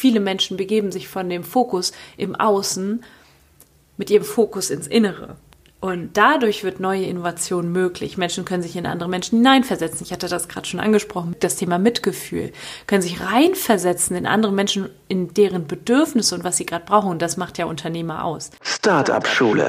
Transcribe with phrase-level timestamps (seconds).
[0.00, 3.04] Viele Menschen begeben sich von dem Fokus im Außen
[3.98, 5.36] mit ihrem Fokus ins Innere.
[5.78, 8.16] Und dadurch wird neue Innovation möglich.
[8.16, 10.06] Menschen können sich in andere Menschen hineinversetzen.
[10.06, 12.50] Ich hatte das gerade schon angesprochen, das Thema Mitgefühl.
[12.86, 17.10] Können sich reinversetzen in andere Menschen, in deren Bedürfnisse und was sie gerade brauchen.
[17.10, 18.52] Und das macht ja Unternehmer aus.
[18.62, 19.68] Startup Schule.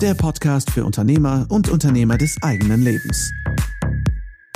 [0.00, 3.32] Der Podcast für Unternehmer und Unternehmer des eigenen Lebens.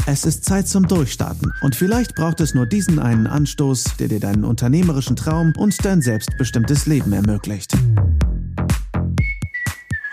[0.07, 4.21] Es ist Zeit zum Durchstarten und vielleicht braucht es nur diesen einen Anstoß, der dir
[4.21, 7.73] deinen unternehmerischen Traum und dein selbstbestimmtes Leben ermöglicht.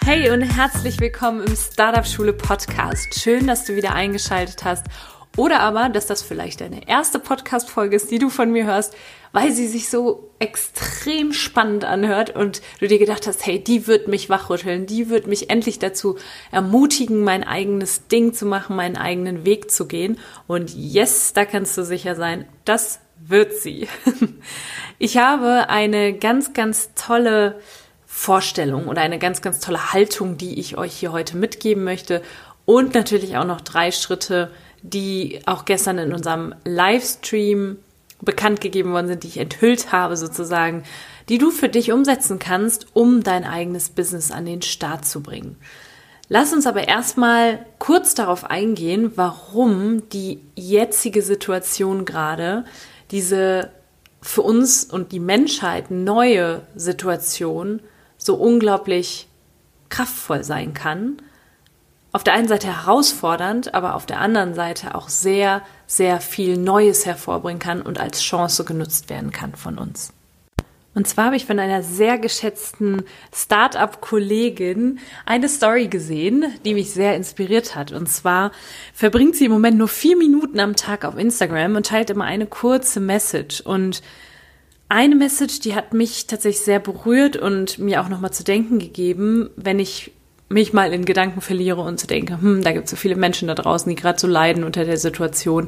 [0.02, 3.20] Hey und herzlich willkommen im Startup Schule Podcast.
[3.20, 4.85] Schön, dass du wieder eingeschaltet hast
[5.38, 8.96] oder aber, dass das vielleicht deine erste Podcast-Folge ist, die du von mir hörst,
[9.32, 14.08] weil sie sich so extrem spannend anhört und du dir gedacht hast, hey, die wird
[14.08, 16.18] mich wachrütteln, die wird mich endlich dazu
[16.52, 20.18] ermutigen, mein eigenes Ding zu machen, meinen eigenen Weg zu gehen.
[20.48, 23.88] Und yes, da kannst du sicher sein, das wird sie.
[24.99, 27.60] Ich habe eine ganz, ganz tolle
[28.07, 32.24] Vorstellung oder eine ganz, ganz tolle Haltung, die ich euch hier heute mitgeben möchte
[32.66, 37.77] und natürlich auch noch drei Schritte, die auch gestern in unserem Livestream
[38.21, 40.83] bekannt gegeben worden sind, die ich enthüllt habe sozusagen,
[41.29, 45.57] die du für dich umsetzen kannst, um dein eigenes Business an den Start zu bringen.
[46.29, 52.65] Lass uns aber erstmal kurz darauf eingehen, warum die jetzige Situation gerade,
[53.11, 53.71] diese
[54.21, 57.81] für uns und die Menschheit neue Situation
[58.17, 59.27] so unglaublich
[59.89, 61.21] kraftvoll sein kann
[62.18, 67.06] auf der einen Seite herausfordernd, aber auf der anderen Seite auch sehr, sehr viel Neues
[67.06, 70.13] hervorbringen kann und als Chance genutzt werden kann von uns.
[70.95, 74.97] Und zwar habe ich von einer sehr geschätzten Startup-Kollegin
[75.28, 77.91] eine Story gesehen, die mich sehr inspiriert hat.
[77.91, 78.51] Und zwar
[78.95, 82.47] verbringt sie im Moment nur vier Minuten am Tag auf Instagram und teilt immer eine
[82.47, 83.62] kurze Message.
[83.62, 84.01] Und
[84.90, 89.51] eine Message, die hat mich tatsächlich sehr berührt und mir auch nochmal zu denken gegeben,
[89.56, 90.13] wenn ich
[90.50, 93.47] mich mal in Gedanken verliere und zu denken, hm, da gibt es so viele Menschen
[93.47, 95.67] da draußen, die gerade so leiden unter der Situation.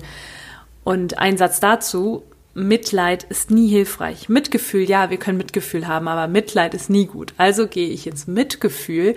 [0.84, 2.24] Und ein Satz dazu,
[2.54, 4.30] Mitleid ist nie hilfreich.
[4.30, 7.34] Mitgefühl, ja, wir können Mitgefühl haben, aber Mitleid ist nie gut.
[7.38, 9.16] Also gehe ich ins Mitgefühl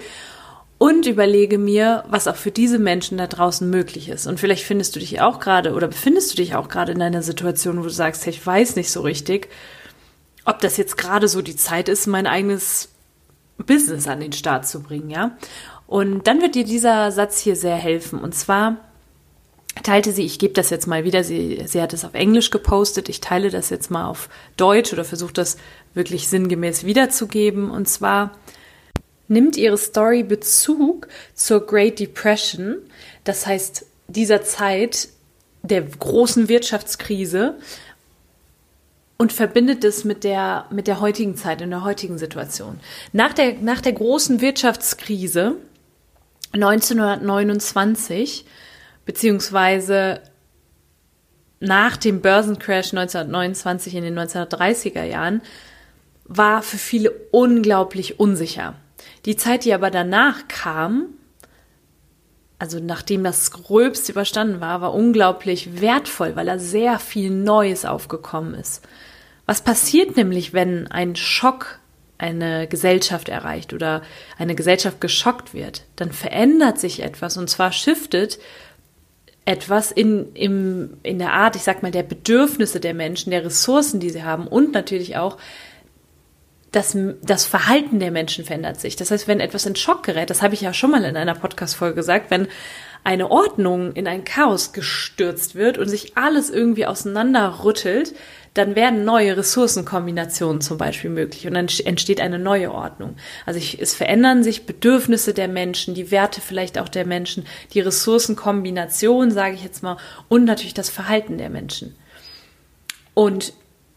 [0.79, 4.27] und überlege mir, was auch für diese Menschen da draußen möglich ist.
[4.27, 7.23] Und vielleicht findest du dich auch gerade oder befindest du dich auch gerade in einer
[7.23, 9.49] Situation, wo du sagst, hey, ich weiß nicht so richtig,
[10.45, 12.92] ob das jetzt gerade so die Zeit ist, mein eigenes
[13.67, 15.37] Business an den Start zu bringen, ja.
[15.87, 18.19] Und dann wird dir dieser Satz hier sehr helfen.
[18.19, 18.79] Und zwar
[19.83, 23.09] teilte sie, ich gebe das jetzt mal wieder, sie, sie hat es auf Englisch gepostet,
[23.09, 25.57] ich teile das jetzt mal auf Deutsch oder versuche das
[25.95, 27.71] wirklich sinngemäß wiederzugeben.
[27.71, 28.33] Und zwar
[29.29, 32.77] nimmt ihre Story Bezug zur Great Depression,
[33.25, 35.09] das heißt dieser Zeit
[35.63, 37.57] der großen Wirtschaftskrise
[39.23, 42.81] und verbindet es mit der, mit der heutigen Zeit, in der heutigen Situation.
[43.13, 45.59] Nach der, nach der großen Wirtschaftskrise
[46.51, 48.45] 1929,
[49.07, 50.23] beziehungsweise
[51.61, 55.41] nach dem Börsencrash 1929 in den 1930er Jahren,
[56.25, 58.75] war für viele unglaublich unsicher.
[59.25, 61.11] Die Zeit, die aber danach kam,
[62.59, 68.55] also nachdem das Gröbste überstanden war, war unglaublich wertvoll, weil da sehr viel Neues aufgekommen
[68.55, 68.83] ist.
[69.53, 71.79] Was passiert nämlich, wenn ein Schock
[72.17, 74.01] eine Gesellschaft erreicht oder
[74.39, 75.83] eine Gesellschaft geschockt wird?
[75.95, 78.39] Dann verändert sich etwas und zwar shiftet
[79.45, 84.01] etwas in, im, in der Art, ich sag mal, der Bedürfnisse der Menschen, der Ressourcen,
[84.01, 85.37] die sie haben und natürlich auch
[86.71, 88.97] das, das Verhalten der Menschen verändert sich.
[88.97, 91.35] Das heißt, wenn etwas in Schock gerät, das habe ich ja schon mal in einer
[91.35, 92.49] Podcast-Folge gesagt, wenn
[93.05, 98.15] eine Ordnung in ein Chaos gestürzt wird und sich alles irgendwie auseinanderrüttelt,
[98.55, 103.17] dann werden neue Ressourcenkombinationen zum Beispiel möglich und dann entsteht eine neue Ordnung.
[103.47, 107.81] Also ich, es verändern sich Bedürfnisse der Menschen, die Werte vielleicht auch der Menschen, die
[107.81, 109.97] Ressourcenkombination, sage ich jetzt mal,
[110.29, 111.97] und natürlich das Verhalten der Menschen.
[113.15, 113.55] Und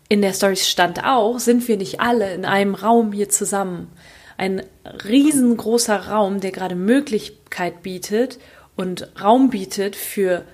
[0.07, 3.91] in der Story stand auch, sind wir nicht alle in einem Raum hier zusammen.
[4.37, 4.63] Ein
[5.03, 8.40] riesengroßer Raum, der gerade Möglichkeit bietet
[8.75, 10.46] und Raum bietet für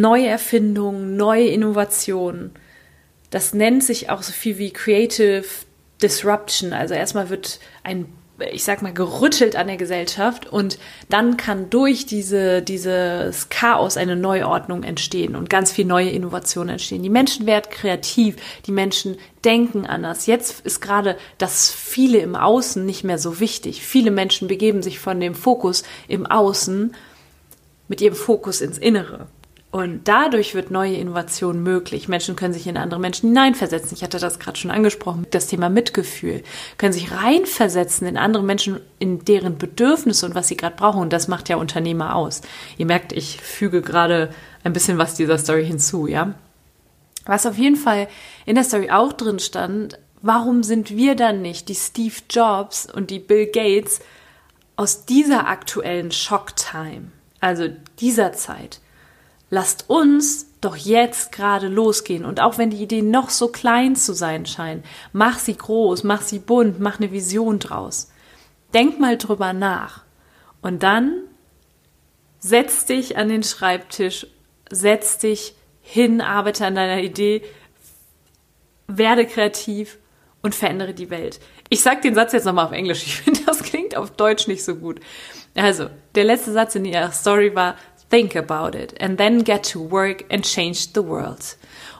[0.00, 2.52] neue Erfindungen, neue Innovationen.
[3.30, 5.44] Das nennt sich auch so viel wie Creative
[6.00, 6.72] Disruption.
[6.72, 8.06] Also erstmal wird ein,
[8.50, 10.78] ich sag mal, gerüttelt an der Gesellschaft und
[11.10, 17.02] dann kann durch diese, dieses Chaos eine Neuordnung entstehen und ganz viel neue Innovationen entstehen.
[17.02, 18.36] Die Menschen werden kreativ,
[18.66, 20.26] die Menschen denken anders.
[20.26, 23.84] Jetzt ist gerade das viele im Außen nicht mehr so wichtig.
[23.84, 26.94] Viele Menschen begeben sich von dem Fokus im Außen
[27.88, 29.26] mit ihrem Fokus ins Innere.
[29.72, 32.06] Und dadurch wird neue Innovation möglich.
[32.06, 33.96] Menschen können sich in andere Menschen hineinversetzen.
[33.96, 36.42] Ich hatte das gerade schon angesprochen, das Thema Mitgefühl.
[36.76, 41.00] Können sich reinversetzen in andere Menschen, in deren Bedürfnisse und was sie gerade brauchen.
[41.00, 42.42] Und das macht ja Unternehmer aus.
[42.76, 44.28] Ihr merkt, ich füge gerade
[44.62, 46.34] ein bisschen was dieser Story hinzu, ja.
[47.24, 48.08] Was auf jeden Fall
[48.44, 53.08] in der Story auch drin stand, warum sind wir dann nicht die Steve Jobs und
[53.08, 54.00] die Bill Gates
[54.76, 57.10] aus dieser aktuellen Shocktime,
[57.40, 57.68] also
[58.00, 58.82] dieser Zeit?
[59.52, 62.24] Lasst uns doch jetzt gerade losgehen.
[62.24, 64.82] Und auch wenn die Idee noch so klein zu sein scheint,
[65.12, 68.10] mach sie groß, mach sie bunt, mach eine Vision draus.
[68.72, 70.04] Denk mal drüber nach.
[70.62, 71.12] Und dann
[72.38, 74.26] setz dich an den Schreibtisch,
[74.70, 77.42] setz dich hin, arbeite an deiner Idee,
[78.86, 79.98] werde kreativ
[80.40, 81.40] und verändere die Welt.
[81.68, 83.02] Ich sag den Satz jetzt nochmal auf Englisch.
[83.02, 85.00] Ich finde, das klingt auf Deutsch nicht so gut.
[85.54, 87.76] Also, der letzte Satz in ihrer Story war,
[88.12, 91.56] Think about it and then get to work and change the world.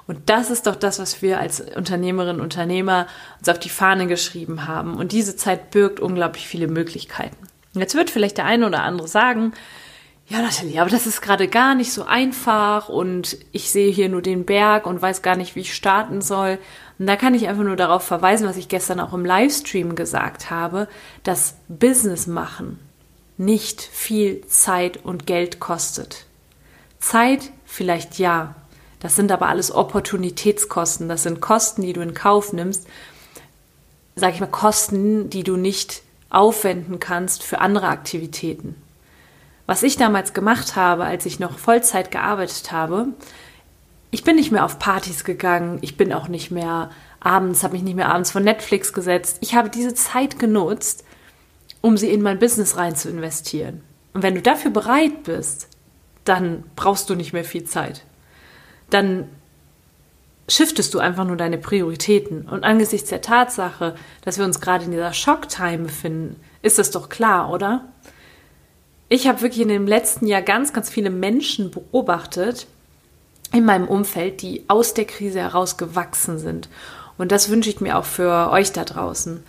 [0.06, 3.06] Und das ist doch das, was wir als Unternehmerinnen und Unternehmer
[3.38, 4.96] uns auf die Fahne geschrieben haben.
[4.96, 7.36] Und diese Zeit birgt unglaublich viele Möglichkeiten.
[7.72, 9.54] Jetzt wird vielleicht der eine oder andere sagen,
[10.26, 14.20] ja, Nathalie, aber das ist gerade gar nicht so einfach und ich sehe hier nur
[14.20, 16.58] den Berg und weiß gar nicht, wie ich starten soll.
[16.98, 20.50] Und da kann ich einfach nur darauf verweisen, was ich gestern auch im Livestream gesagt
[20.50, 20.88] habe,
[21.22, 22.78] dass Business machen
[23.36, 26.26] nicht viel Zeit und Geld kostet.
[26.98, 28.54] Zeit vielleicht ja,
[29.00, 32.86] das sind aber alles Opportunitätskosten, das sind Kosten, die du in Kauf nimmst,
[34.14, 38.76] sag ich mal Kosten, die du nicht aufwenden kannst für andere Aktivitäten.
[39.66, 43.08] Was ich damals gemacht habe, als ich noch Vollzeit gearbeitet habe,
[44.10, 46.90] ich bin nicht mehr auf Partys gegangen, ich bin auch nicht mehr
[47.20, 49.38] abends, habe mich nicht mehr abends vor Netflix gesetzt.
[49.40, 51.04] Ich habe diese Zeit genutzt,
[51.82, 53.82] um sie in mein Business rein zu investieren.
[54.14, 55.68] Und wenn du dafür bereit bist,
[56.24, 58.04] dann brauchst du nicht mehr viel Zeit.
[58.88, 59.28] Dann
[60.48, 62.48] shiftest du einfach nur deine Prioritäten.
[62.48, 67.08] Und angesichts der Tatsache, dass wir uns gerade in dieser Schocktime befinden, ist das doch
[67.08, 67.88] klar, oder?
[69.08, 72.66] Ich habe wirklich in dem letzten Jahr ganz, ganz viele Menschen beobachtet
[73.52, 76.68] in meinem Umfeld, die aus der Krise heraus gewachsen sind.
[77.18, 79.42] Und das wünsche ich mir auch für euch da draußen.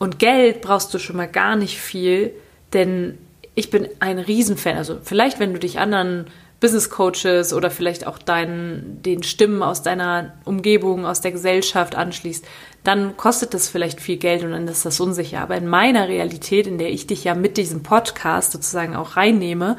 [0.00, 2.32] Und Geld brauchst du schon mal gar nicht viel,
[2.72, 3.18] denn
[3.54, 4.78] ich bin ein Riesenfan.
[4.78, 6.24] Also vielleicht, wenn du dich anderen
[6.58, 12.46] Business Coaches oder vielleicht auch deinen, den Stimmen aus deiner Umgebung, aus der Gesellschaft anschließt,
[12.82, 15.42] dann kostet das vielleicht viel Geld und dann ist das unsicher.
[15.42, 19.76] Aber in meiner Realität, in der ich dich ja mit diesem Podcast sozusagen auch reinnehme,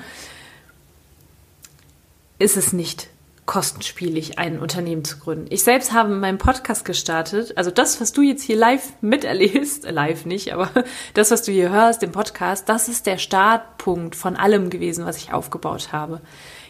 [2.37, 3.07] ist es nicht
[3.45, 5.47] kostenspielig, ein Unternehmen zu gründen.
[5.49, 7.57] Ich selbst habe meinen Podcast gestartet.
[7.57, 10.69] Also das, was du jetzt hier live miterlebst, äh, live nicht, aber
[11.13, 15.17] das, was du hier hörst, den Podcast, das ist der Startpunkt von allem gewesen, was
[15.17, 16.21] ich aufgebaut habe.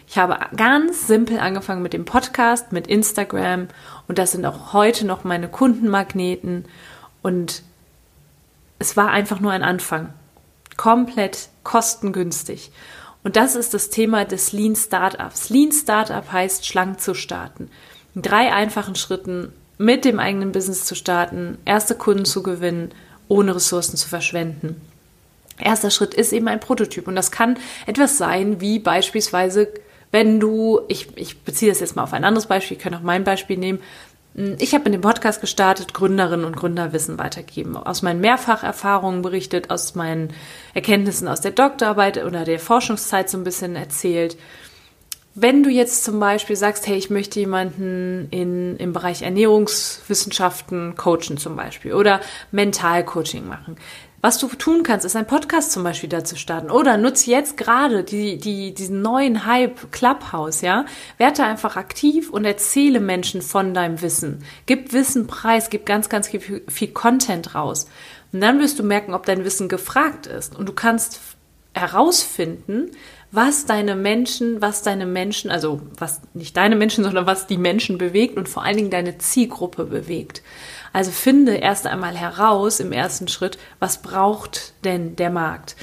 [0.08, 3.68] Ich habe ganz simpel angefangen mit dem Podcast, mit Instagram
[4.08, 6.66] und das sind auch heute noch meine Kundenmagneten
[7.22, 7.64] und
[8.80, 10.14] es war einfach nur ein Anfang.
[10.76, 12.72] Komplett kostengünstig.
[13.24, 15.50] Und das ist das Thema des Lean Startups.
[15.50, 17.70] Lean Startup heißt, schlank zu starten.
[18.16, 22.92] In drei einfachen Schritten mit dem eigenen Business zu starten, erste Kunden zu gewinnen,
[23.28, 24.80] ohne Ressourcen zu verschwenden.
[25.58, 29.70] Erster Schritt ist eben ein Prototyp und das kann etwas sein, wie beispielsweise,
[30.12, 33.02] wenn du, ich, ich beziehe das jetzt mal auf ein anderes Beispiel, ich kann auch
[33.02, 33.80] mein Beispiel nehmen,
[34.34, 39.94] ich habe in dem Podcast gestartet, Gründerinnen und Gründerwissen weitergeben, aus meinen Mehrfacherfahrungen berichtet, aus
[39.96, 40.34] meinen
[40.74, 44.38] Erkenntnissen aus der Doktorarbeit oder der Forschungszeit so ein bisschen erzählt.
[45.34, 51.38] Wenn du jetzt zum Beispiel sagst, hey, ich möchte jemanden in, im Bereich Ernährungswissenschaften coachen
[51.38, 52.22] zum Beispiel oder
[52.52, 53.78] Mentalcoaching machen,
[54.22, 56.70] was du tun kannst, ist ein Podcast zum Beispiel dazu starten.
[56.70, 60.86] Oder nutze jetzt gerade die, die, diesen neuen Hype Clubhouse, ja.
[61.18, 64.44] Werde einfach aktiv und erzähle Menschen von deinem Wissen.
[64.68, 67.88] Gib Wissen preis, gib ganz, ganz viel, viel Content raus.
[68.32, 70.56] Und dann wirst du merken, ob dein Wissen gefragt ist.
[70.56, 71.20] Und du kannst
[71.74, 72.92] herausfinden,
[73.32, 77.98] was deine Menschen, was deine Menschen, also was nicht deine Menschen, sondern was die Menschen
[77.98, 80.42] bewegt und vor allen Dingen deine Zielgruppe bewegt.
[80.94, 85.78] Also finde erst einmal heraus im ersten Schritt, was braucht denn der Markt?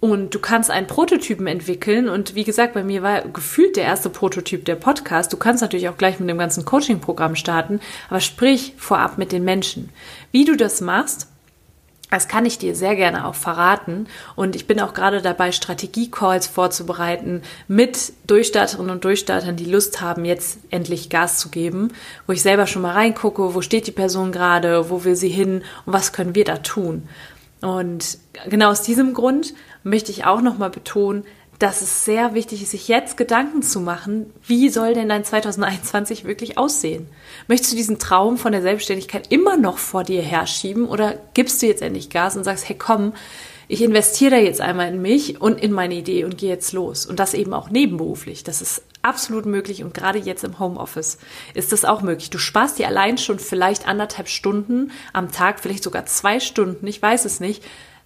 [0.00, 2.10] Und du kannst einen Prototypen entwickeln.
[2.10, 5.32] Und wie gesagt, bei mir war gefühlt der erste Prototyp der Podcast.
[5.32, 7.80] Du kannst natürlich auch gleich mit dem ganzen Coaching-Programm starten,
[8.10, 9.88] aber sprich vorab mit den Menschen.
[10.30, 11.28] Wie du das machst,
[12.14, 14.06] das kann ich dir sehr gerne auch verraten.
[14.36, 20.24] Und ich bin auch gerade dabei, Strategie-Calls vorzubereiten mit Durchstarterinnen und Durchstartern, die Lust haben,
[20.24, 21.92] jetzt endlich Gas zu geben,
[22.26, 25.62] wo ich selber schon mal reingucke, wo steht die Person gerade, wo will sie hin
[25.86, 27.08] und was können wir da tun.
[27.60, 28.18] Und
[28.48, 31.24] genau aus diesem Grund möchte ich auch nochmal betonen,
[31.58, 36.24] dass es sehr wichtig ist, sich jetzt Gedanken zu machen, wie soll denn dein 2021
[36.24, 37.08] wirklich aussehen?
[37.48, 41.66] Möchtest du diesen Traum von der Selbstständigkeit immer noch vor dir herschieben oder gibst du
[41.66, 43.12] jetzt endlich Gas und sagst, hey komm,
[43.66, 47.06] ich investiere da jetzt einmal in mich und in meine Idee und gehe jetzt los.
[47.06, 48.44] Und das eben auch nebenberuflich.
[48.44, 51.18] Das ist absolut möglich und gerade jetzt im Homeoffice
[51.54, 52.30] ist das auch möglich.
[52.30, 57.00] Du sparst dir allein schon vielleicht anderthalb Stunden am Tag, vielleicht sogar zwei Stunden, ich
[57.00, 57.64] weiß es nicht,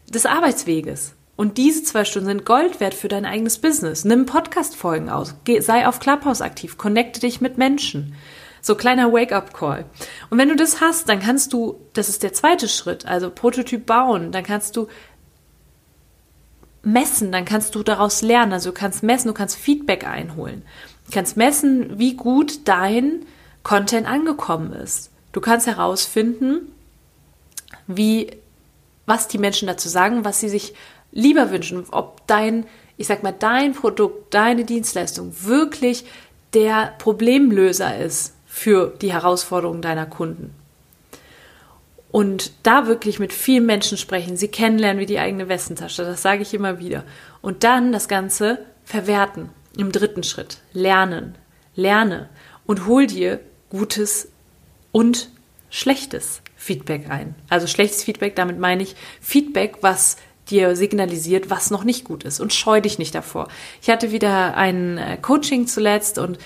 [0.08, 1.14] des Arbeitsweges.
[1.38, 4.04] Und diese zwei Stunden sind Gold wert für dein eigenes Business.
[4.04, 5.36] Nimm Podcast-Folgen aus.
[5.44, 6.78] Geh, sei auf Clubhouse aktiv.
[6.78, 8.16] Connecte dich mit Menschen.
[8.60, 9.84] So kleiner Wake-up-Call.
[10.30, 13.86] Und wenn du das hast, dann kannst du, das ist der zweite Schritt, also Prototyp
[13.86, 14.88] bauen, dann kannst du
[16.82, 18.52] messen, dann kannst du daraus lernen.
[18.52, 20.62] Also du kannst messen, du kannst Feedback einholen.
[21.06, 23.24] Du kannst messen, wie gut dein
[23.62, 25.12] Content angekommen ist.
[25.30, 26.72] Du kannst herausfinden,
[27.86, 28.32] wie,
[29.06, 30.74] was die Menschen dazu sagen, was sie sich
[31.18, 32.64] lieber wünschen, ob dein,
[32.96, 36.04] ich sag mal, dein Produkt, deine Dienstleistung wirklich
[36.54, 40.54] der Problemlöser ist für die Herausforderungen deiner Kunden.
[42.10, 46.42] Und da wirklich mit vielen Menschen sprechen, sie kennenlernen wie die eigene Westentasche, das sage
[46.42, 47.04] ich immer wieder.
[47.42, 50.58] Und dann das Ganze verwerten im dritten Schritt.
[50.72, 51.34] Lernen.
[51.74, 52.28] Lerne
[52.64, 54.28] und hol dir gutes
[54.90, 55.30] und
[55.70, 57.34] schlechtes Feedback ein.
[57.48, 60.16] Also schlechtes Feedback, damit meine ich Feedback, was
[60.50, 63.48] dir signalisiert, was noch nicht gut ist und scheu dich nicht davor.
[63.82, 66.38] Ich hatte wieder ein äh, Coaching zuletzt und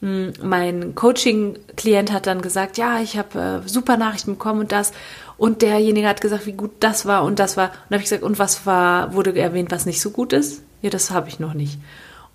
[0.00, 4.92] hm, mein Coaching-Klient hat dann gesagt, ja, ich habe äh, super Nachrichten bekommen und das.
[5.36, 7.70] Und derjenige hat gesagt, wie gut das war und das war.
[7.70, 10.62] Und habe ich gesagt, und was war, wurde erwähnt, was nicht so gut ist?
[10.82, 11.78] Ja, das habe ich noch nicht.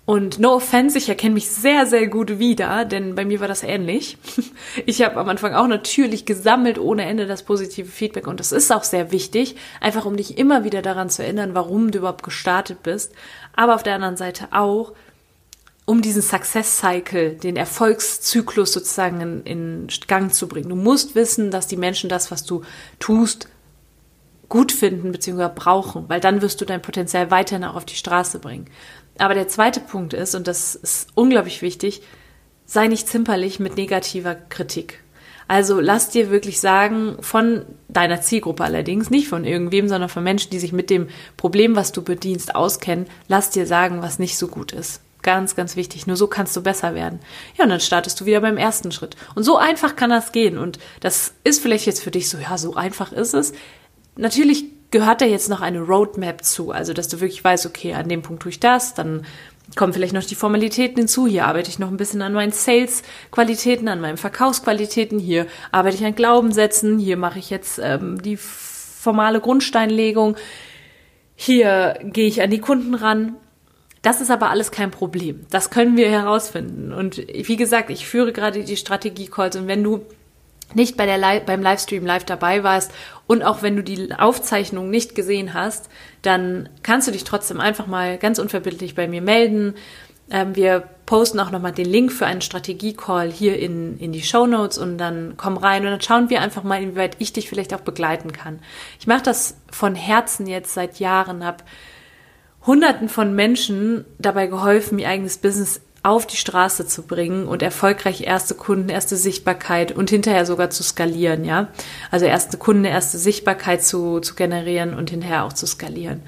[0.06, 3.62] Und no offense, ich erkenne mich sehr, sehr gut wieder, denn bei mir war das
[3.62, 4.18] ähnlich.
[4.86, 8.72] Ich habe am Anfang auch natürlich gesammelt ohne Ende das positive Feedback und das ist
[8.72, 12.82] auch sehr wichtig, einfach um dich immer wieder daran zu erinnern, warum du überhaupt gestartet
[12.82, 13.12] bist.
[13.54, 14.92] Aber auf der anderen Seite auch,
[15.84, 20.70] um diesen Success Cycle, den Erfolgszyklus sozusagen in, in Gang zu bringen.
[20.70, 22.62] Du musst wissen, dass die Menschen das, was du
[22.98, 23.48] tust,
[24.48, 25.50] gut finden bzw.
[25.54, 28.66] brauchen, weil dann wirst du dein Potenzial weiterhin auch auf die Straße bringen.
[29.18, 32.02] Aber der zweite Punkt ist, und das ist unglaublich wichtig,
[32.66, 35.04] sei nicht zimperlich mit negativer Kritik.
[35.46, 40.50] Also lass dir wirklich sagen, von deiner Zielgruppe allerdings, nicht von irgendwem, sondern von Menschen,
[40.50, 44.48] die sich mit dem Problem, was du bedienst, auskennen, lass dir sagen, was nicht so
[44.48, 45.00] gut ist.
[45.22, 46.06] Ganz, ganz wichtig.
[46.06, 47.18] Nur so kannst du besser werden.
[47.56, 49.16] Ja, und dann startest du wieder beim ersten Schritt.
[49.34, 50.58] Und so einfach kann das gehen.
[50.58, 53.54] Und das ist vielleicht jetzt für dich so, ja, so einfach ist es.
[54.16, 58.08] Natürlich gehört da jetzt noch eine Roadmap zu, also dass du wirklich weißt, okay, an
[58.08, 59.26] dem Punkt tue ich das, dann
[59.74, 63.88] kommen vielleicht noch die Formalitäten hinzu, hier arbeite ich noch ein bisschen an meinen Sales-Qualitäten,
[63.88, 69.40] an meinen Verkaufsqualitäten, hier arbeite ich an Glaubenssätzen, hier mache ich jetzt ähm, die formale
[69.40, 70.36] Grundsteinlegung,
[71.34, 73.34] hier gehe ich an die Kunden ran.
[74.02, 75.44] Das ist aber alles kein Problem.
[75.50, 76.92] Das können wir herausfinden.
[76.92, 80.06] Und wie gesagt, ich führe gerade die Strategie-Calls und wenn du
[80.74, 82.92] nicht bei der beim Livestream live dabei warst
[83.26, 85.88] und auch wenn du die Aufzeichnung nicht gesehen hast,
[86.22, 89.74] dann kannst du dich trotzdem einfach mal ganz unverbindlich bei mir melden.
[90.30, 94.46] Ähm, wir posten auch nochmal den Link für einen Strategie-Call hier in, in die Show
[94.46, 97.74] Notes und dann komm rein und dann schauen wir einfach mal, inwieweit ich dich vielleicht
[97.74, 98.60] auch begleiten kann.
[98.98, 101.64] Ich mache das von Herzen jetzt seit Jahren, habe
[102.66, 108.20] Hunderten von Menschen dabei geholfen, ihr eigenes Business auf die Straße zu bringen und erfolgreich
[108.20, 111.68] erste Kunden, erste Sichtbarkeit und hinterher sogar zu skalieren, ja.
[112.10, 116.22] Also erste Kunden, erste Sichtbarkeit zu, zu generieren und hinterher auch zu skalieren.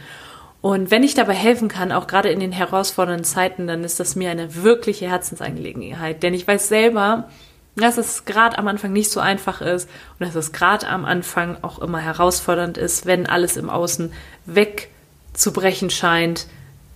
[0.62, 4.16] Und wenn ich dabei helfen kann, auch gerade in den herausfordernden Zeiten, dann ist das
[4.16, 6.23] mir eine wirkliche Herzensangelegenheit.
[6.23, 7.28] Denn ich weiß selber,
[7.76, 11.59] dass es gerade am Anfang nicht so einfach ist und dass es gerade am Anfang
[11.61, 14.11] auch immer herausfordernd ist, wenn alles im Außen
[14.47, 16.47] wegzubrechen scheint,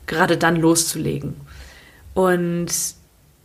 [0.07, 1.37] gerade dann loszulegen.
[2.15, 2.69] Und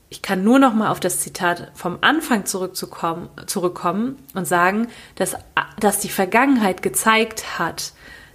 [0.09, 5.35] ich kann nur noch mal auf das Zitat vom Anfang zurückzukommen, zurückkommen und sagen, dass,
[5.79, 7.93] dass die Vergangenheit gezeigt hat,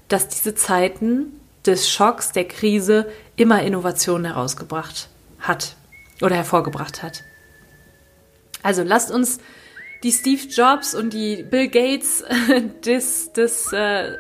[0.09, 5.09] dass diese Zeiten des Schocks, der Krise immer Innovationen herausgebracht
[5.39, 5.77] hat
[6.21, 7.23] oder hervorgebracht hat.
[8.63, 9.39] Also lasst uns
[10.03, 12.25] die Steve Jobs und die Bill Gates
[12.85, 14.17] des, des äh,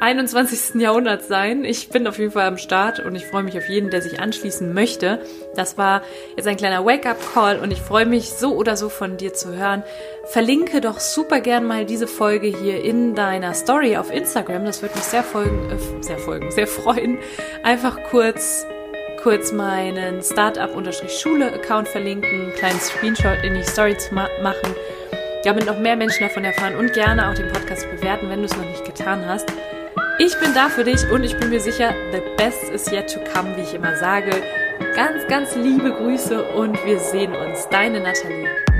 [0.00, 0.80] 21.
[0.80, 1.64] Jahrhundert sein.
[1.64, 4.20] Ich bin auf jeden Fall am Start und ich freue mich auf jeden, der sich
[4.20, 5.20] anschließen möchte.
[5.54, 6.02] Das war
[6.36, 9.82] jetzt ein kleiner Wake-up-Call und ich freue mich so oder so von dir zu hören.
[10.24, 14.64] Verlinke doch super gern mal diese Folge hier in deiner Story auf Instagram.
[14.64, 17.18] Das würde mich sehr folgen, äh, sehr folgen, sehr freuen.
[17.62, 18.66] Einfach kurz
[19.24, 24.74] kurz meinen Startup-Schule-Account verlinken, einen kleinen Screenshot in die Story zu ma machen,
[25.44, 28.56] damit noch mehr Menschen davon erfahren und gerne auch den Podcast bewerten, wenn du es
[28.56, 29.46] noch nicht getan hast.
[30.18, 33.20] Ich bin da für dich und ich bin mir sicher, the best is yet to
[33.32, 34.30] come, wie ich immer sage.
[34.94, 37.68] Ganz, ganz liebe Grüße und wir sehen uns.
[37.68, 38.73] Deine Nathalie.